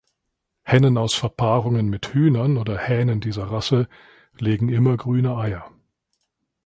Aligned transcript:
Hennen 0.63 0.97
aus 0.97 1.13
Verpaarungen 1.13 1.87
mit 1.87 2.11
Hühnern 2.15 2.57
oder 2.57 2.75
Hähnen 2.75 3.19
dieser 3.21 3.51
Rasse 3.51 3.87
legen 4.39 4.67
immer 4.69 4.97
grüne 4.97 5.37
Eier. 5.37 5.69